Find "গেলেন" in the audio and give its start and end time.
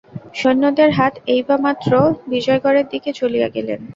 3.55-3.79